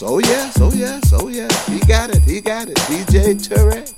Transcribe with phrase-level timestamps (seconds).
[0.00, 1.66] Oh yes, oh yes, oh yes.
[1.66, 2.76] He got it, he got it.
[2.76, 3.97] DJ Tarek.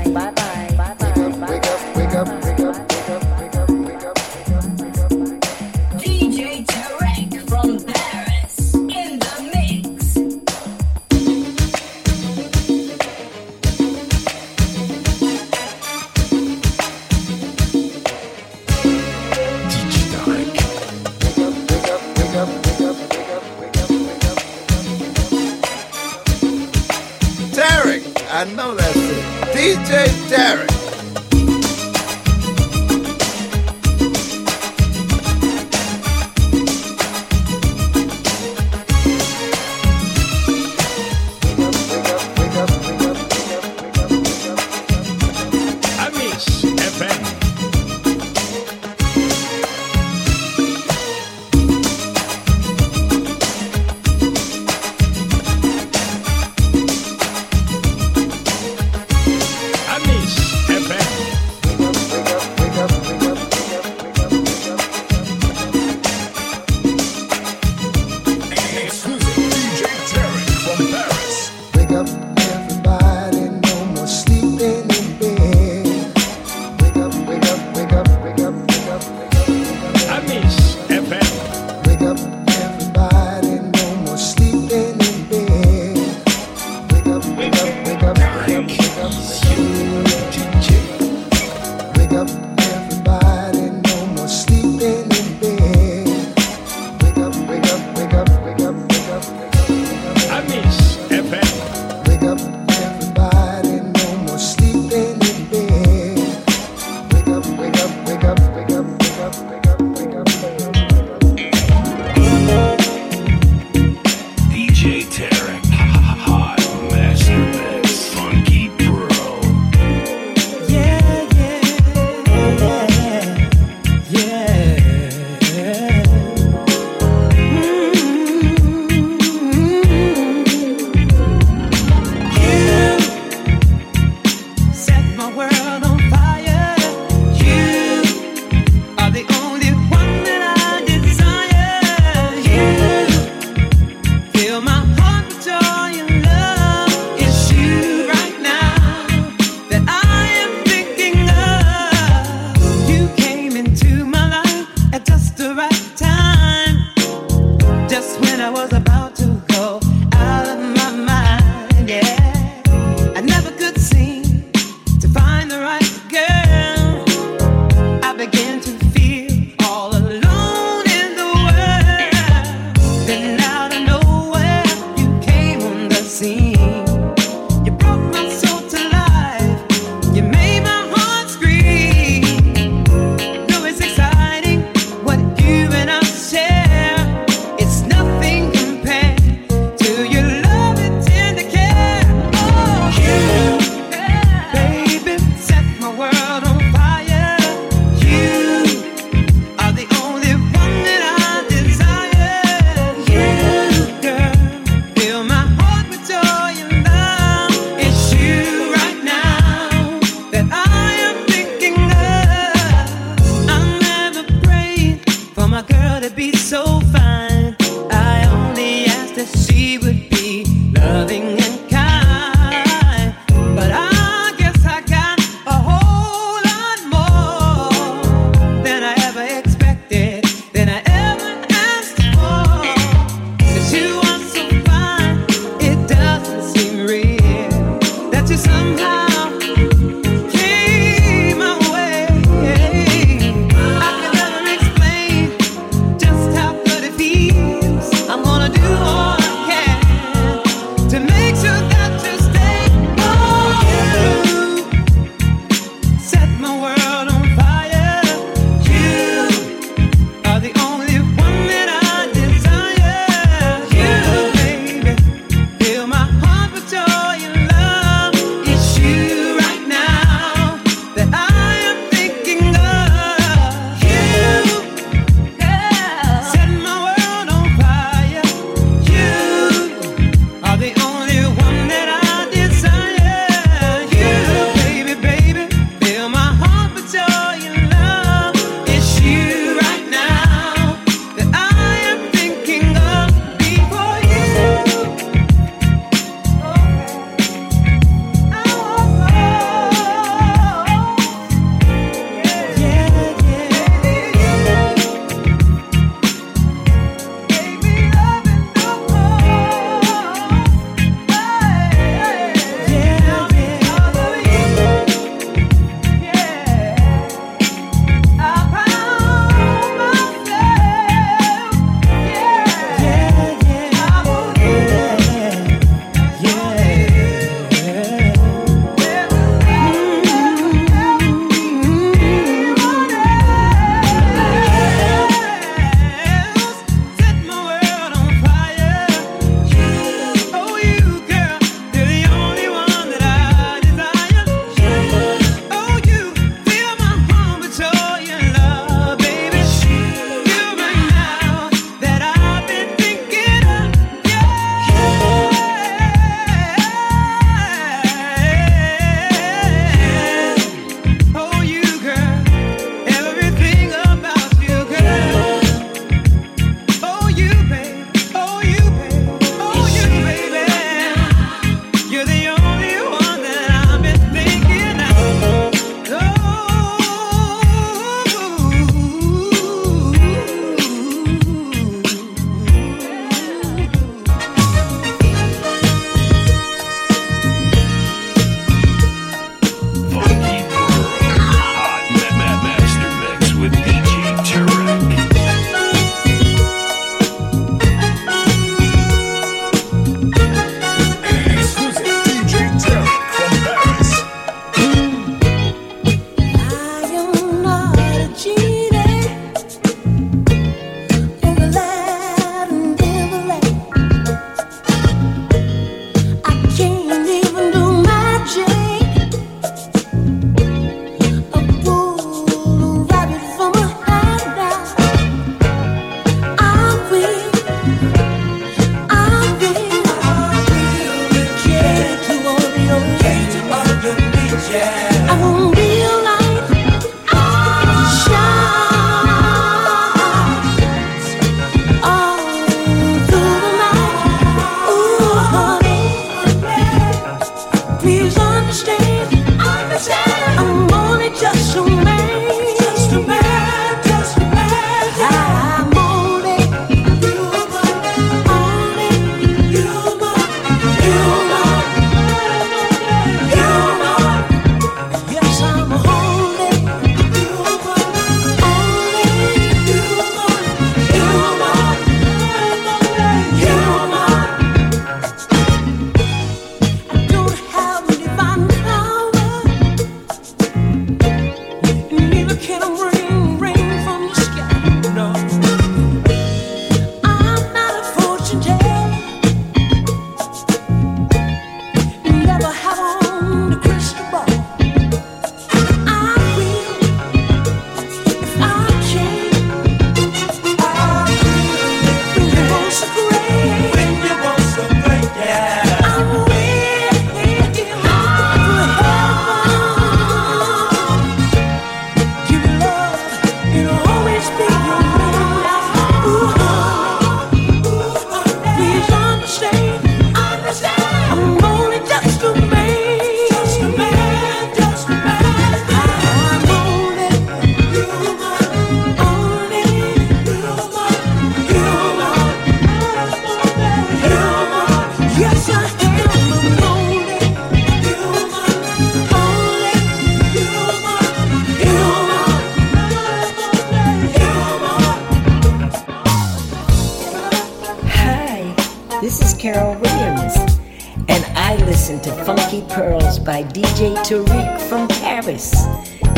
[553.25, 555.53] By DJ Tarek from Paris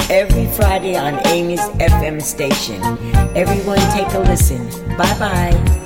[0.09, 2.81] every Friday on Amy's FM station.
[3.35, 4.67] Everyone take a listen.
[4.97, 5.83] Bye bye.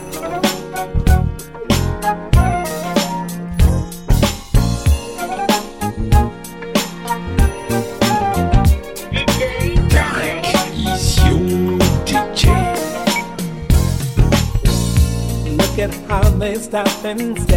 [16.67, 17.56] stop and stare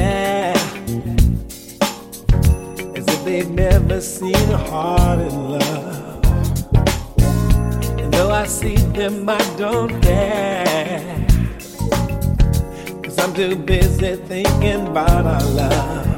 [9.10, 11.26] them, I don't care.
[13.02, 16.09] Cause I'm too busy thinking about our love.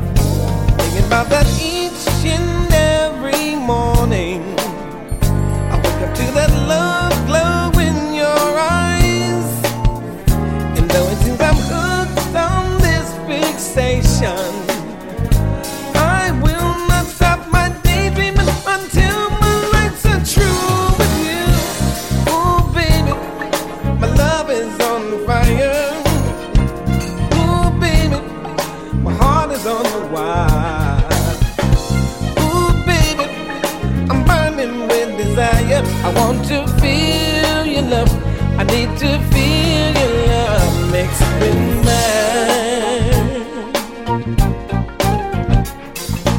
[38.72, 43.12] Need to feel your love mixed with mine.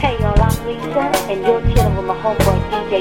[0.01, 2.91] Hey y'all, I'm Lisa, and you're chilling with my homeboy DJ.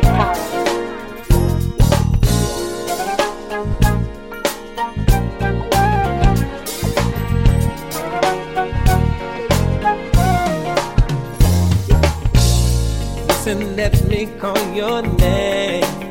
[13.28, 16.02] Listen, let me call your name.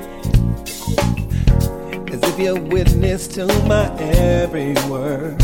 [2.14, 2.60] As if you're
[3.12, 5.42] witness to my every word.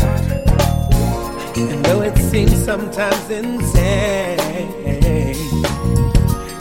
[1.56, 4.68] And though it seems sometimes insane,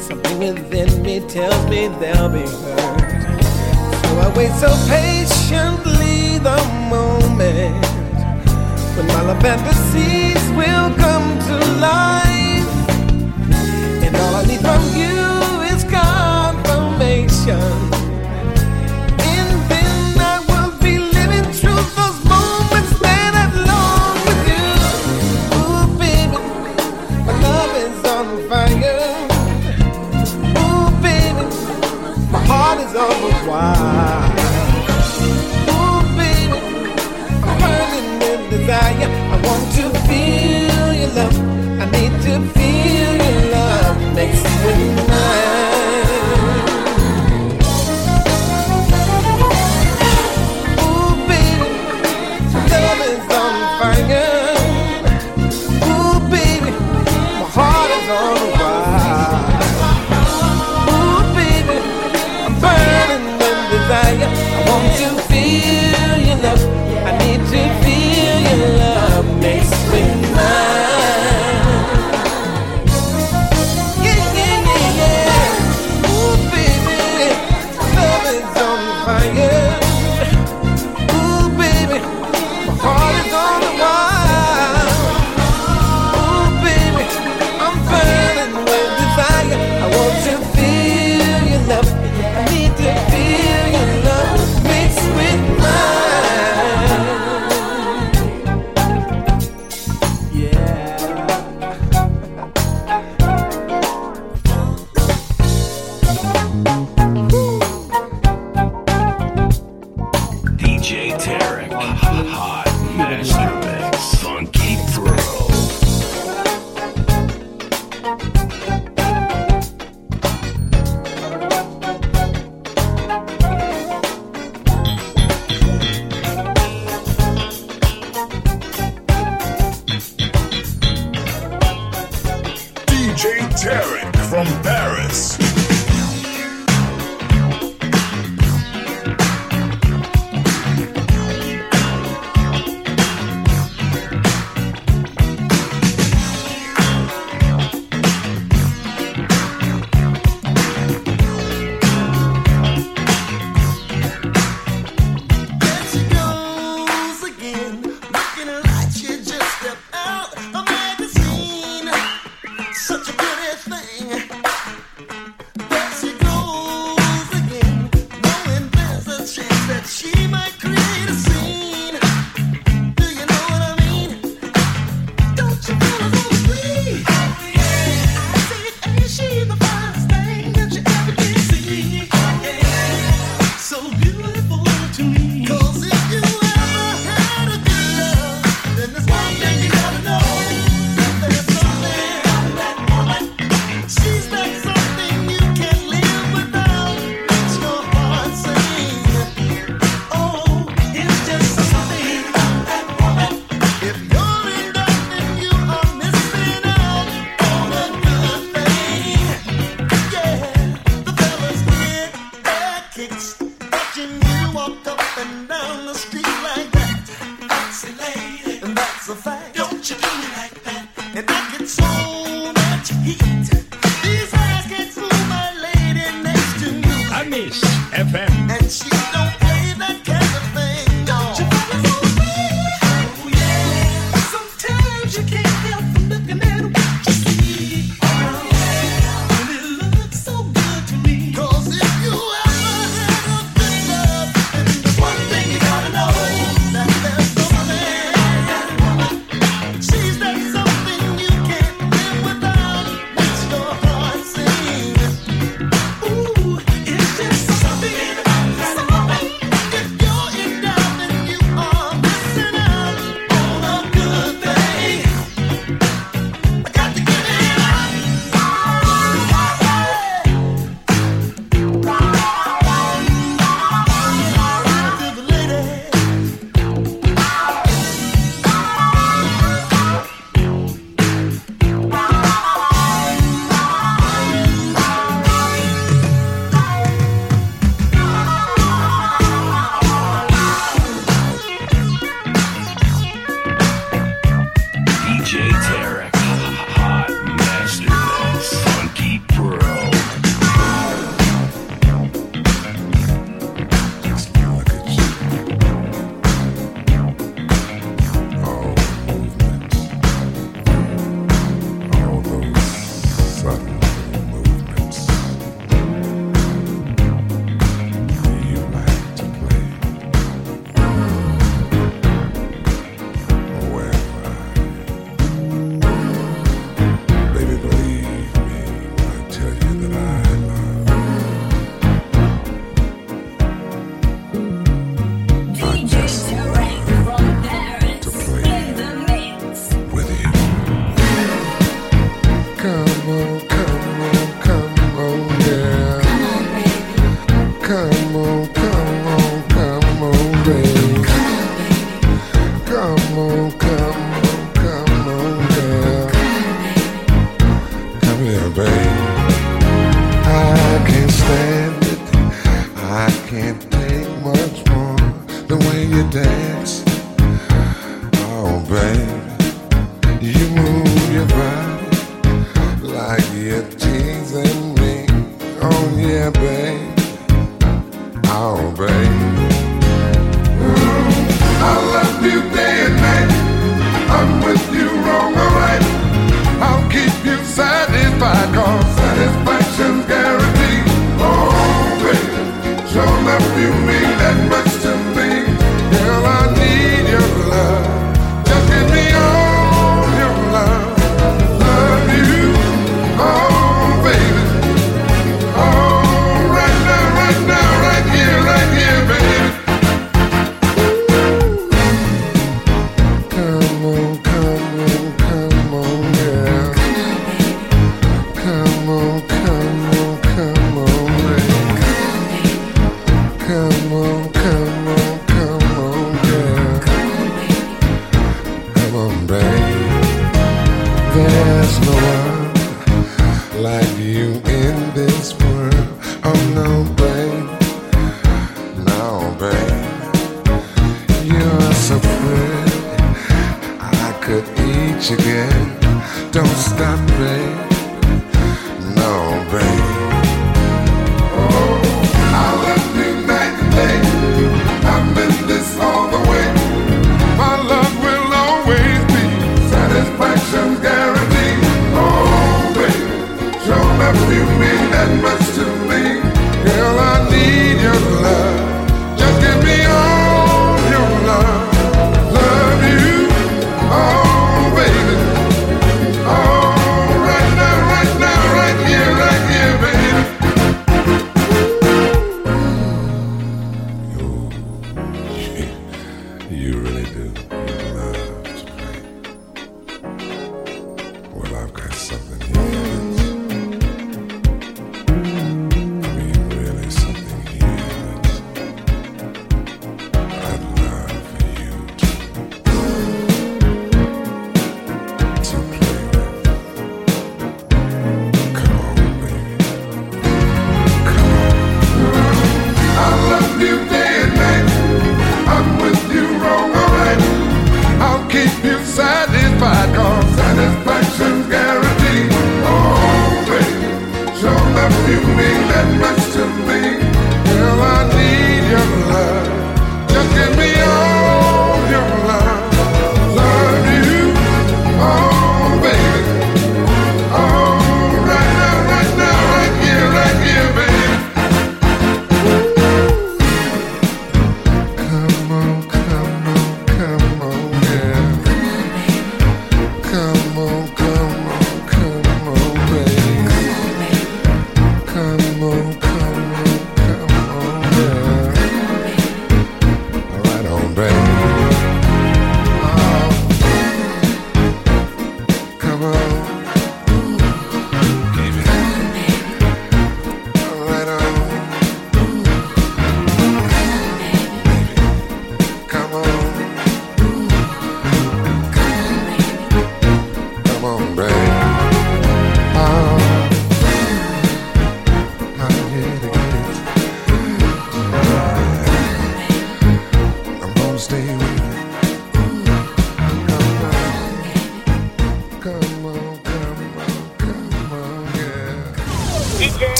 [0.00, 3.42] something within me tells me they'll be heard.
[4.02, 7.84] So I wait so patiently the moment
[8.94, 12.70] when my love fantasies will come to life.
[14.04, 15.18] And all I need from you
[15.74, 17.81] is confirmation.
[35.70, 36.58] Ooh, baby,
[38.20, 39.10] with desire.
[39.32, 41.38] I want to feel your love.
[41.80, 42.81] I need to feel
[64.18, 64.41] desire.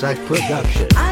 [0.00, 1.09] Place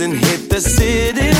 [0.00, 0.60] wine, and hit the
[1.16, 1.31] late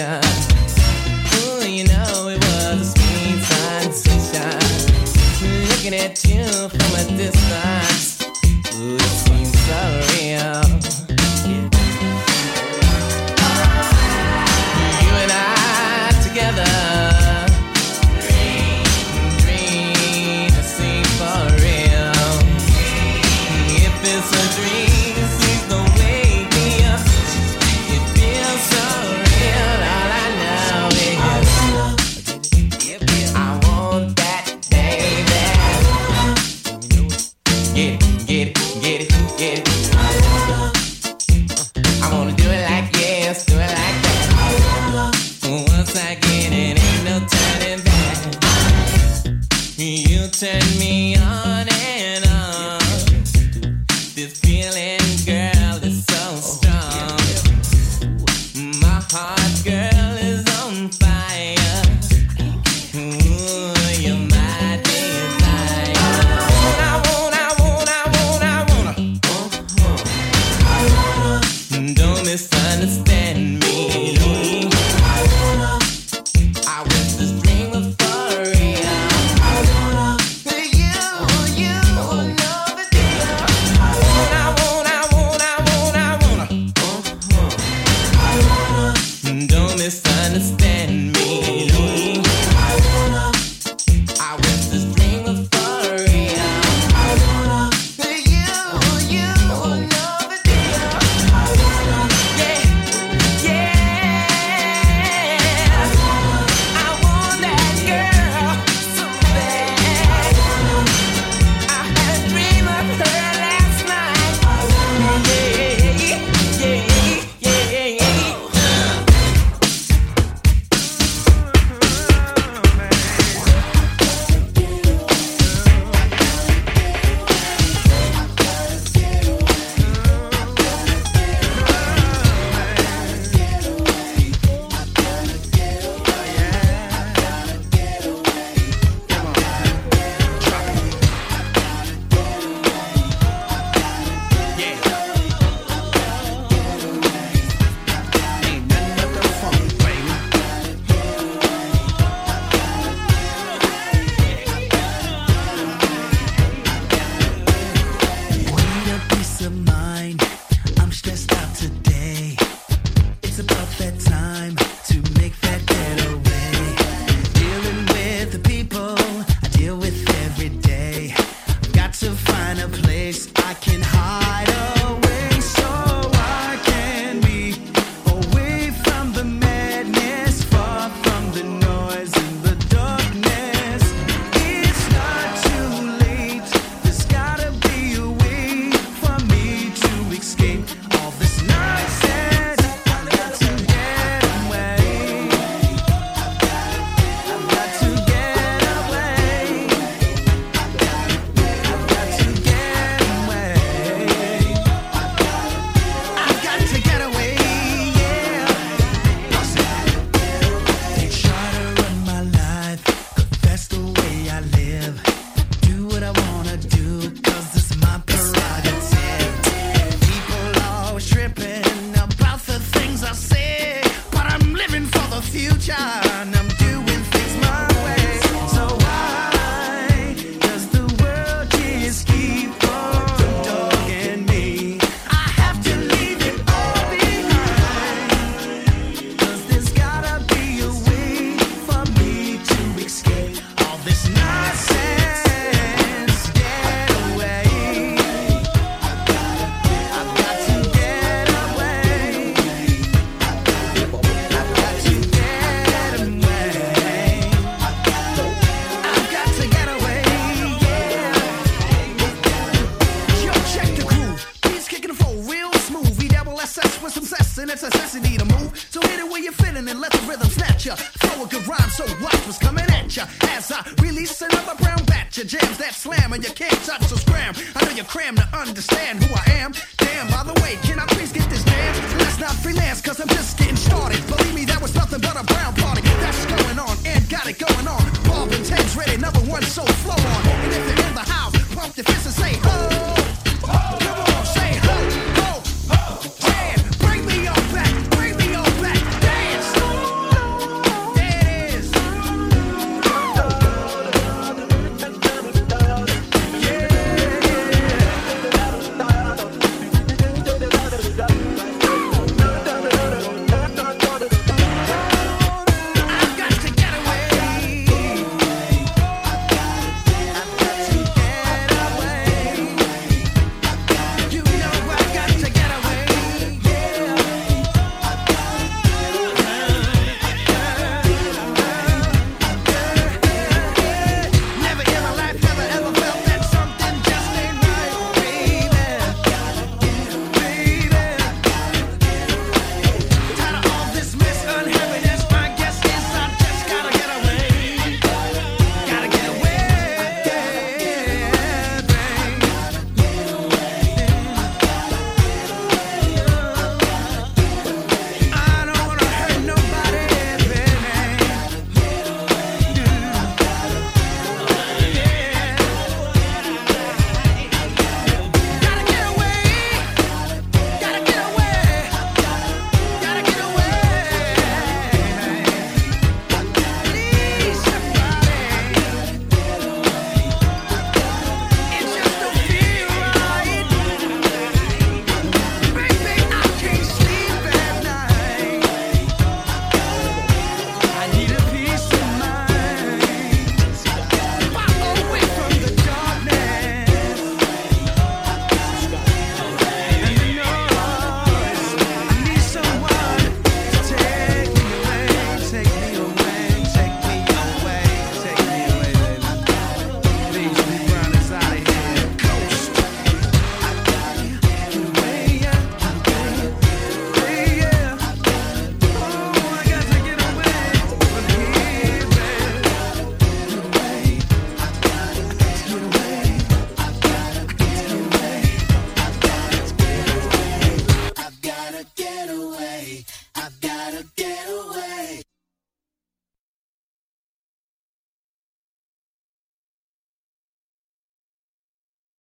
[0.00, 4.48] Ooh, you know it was a sweet sensation.
[5.68, 7.89] Looking at you from a distance.